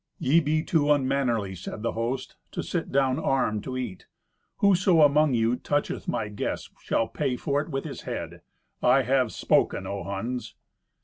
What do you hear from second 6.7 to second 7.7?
shall pay for it